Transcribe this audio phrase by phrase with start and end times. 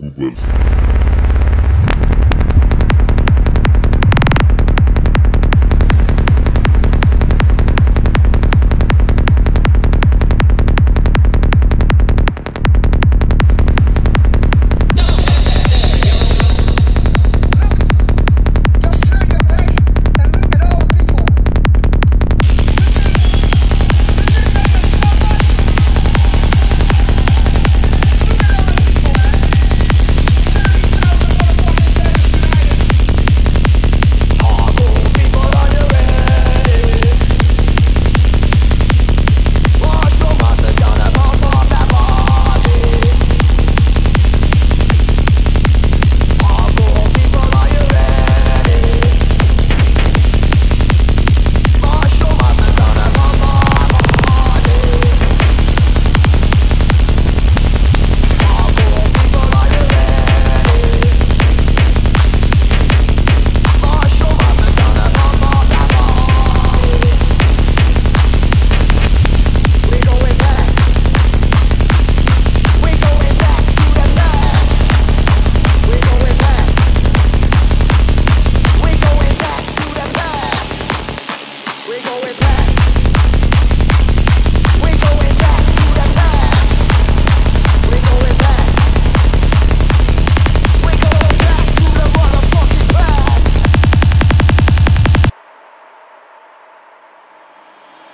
[0.00, 1.07] Google.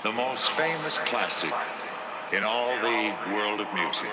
[0.04, 1.50] the most famous classic
[2.30, 4.12] in all the world of music.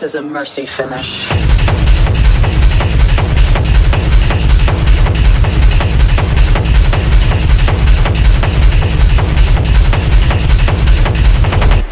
[0.00, 1.32] This is a mercy finish.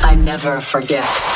[0.03, 1.34] I never forget.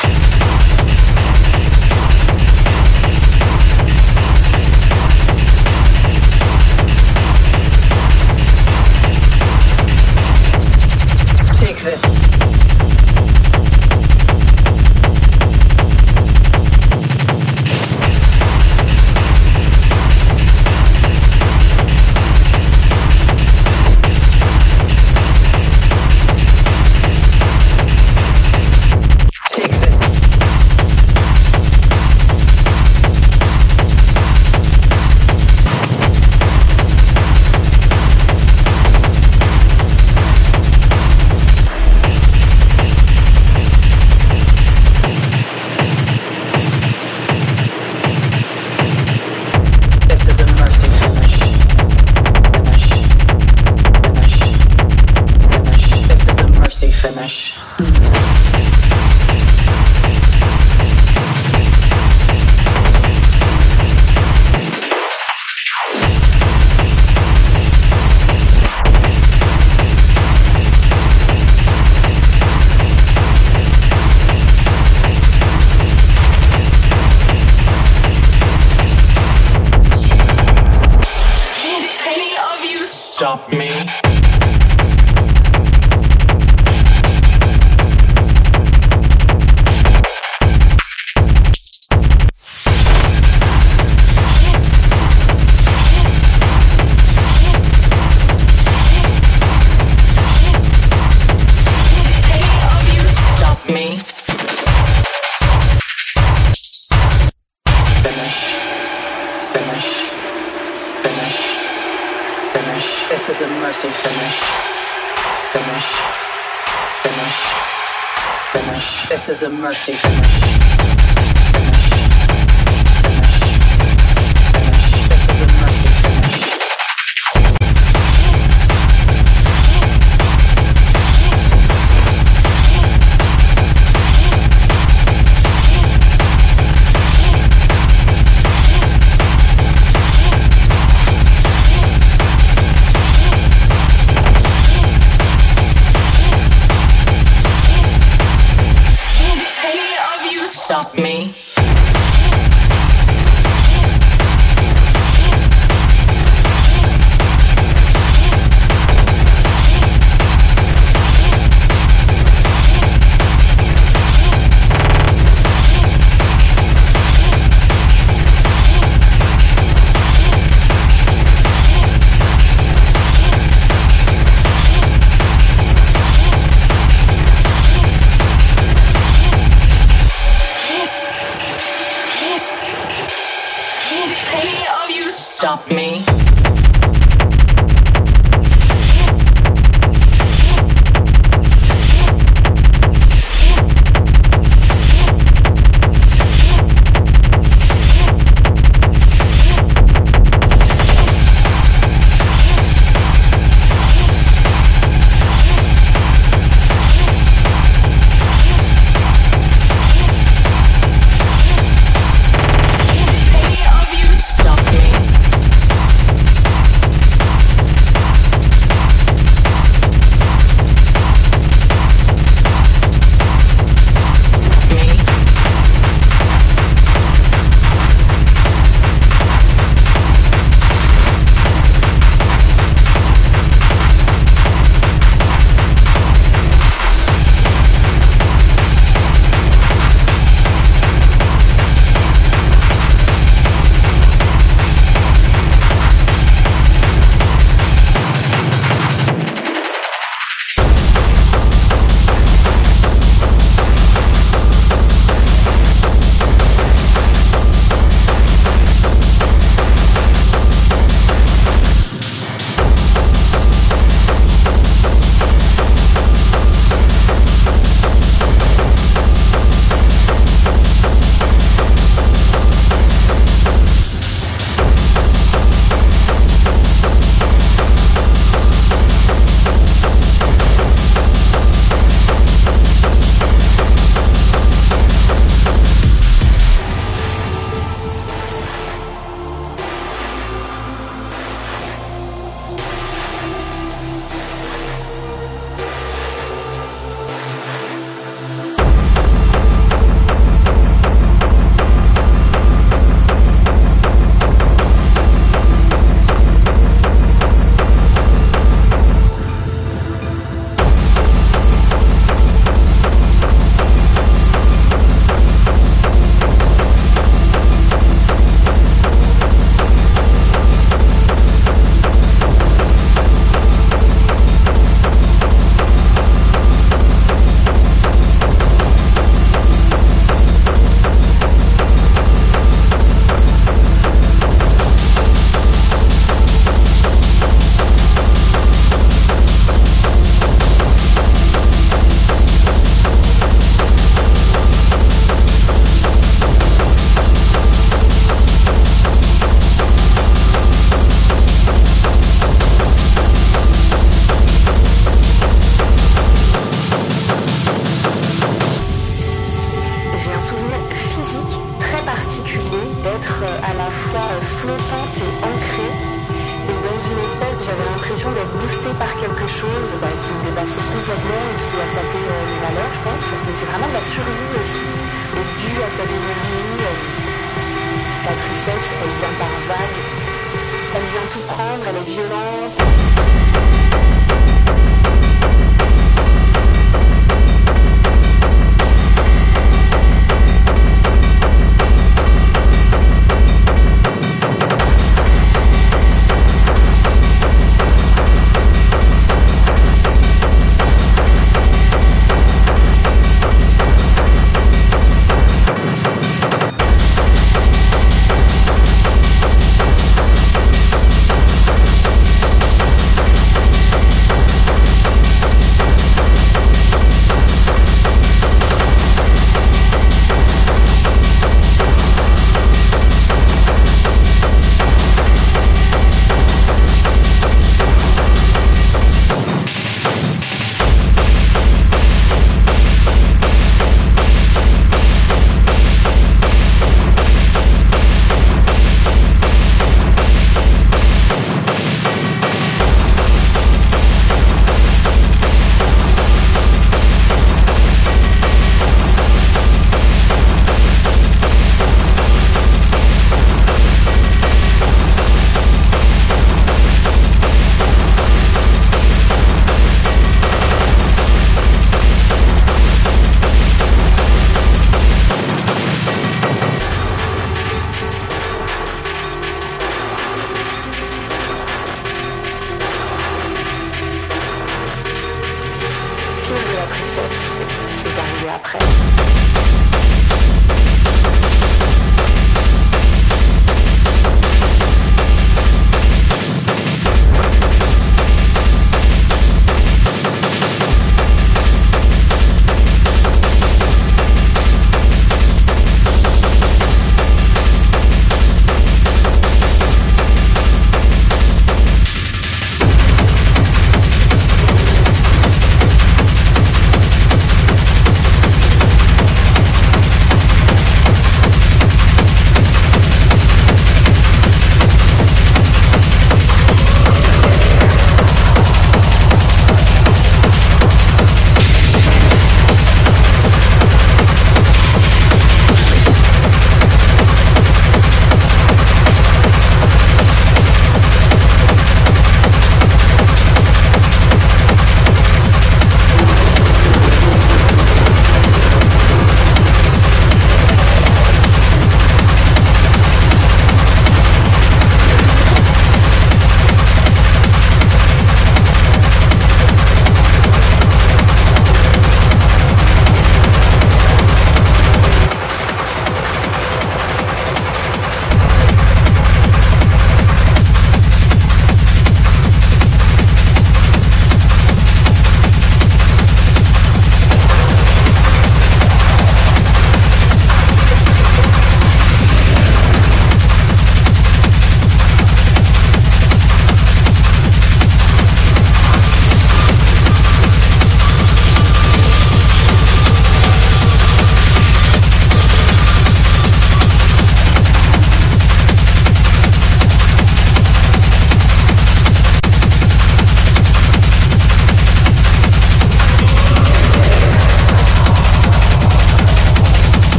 [119.69, 120.08] Mercy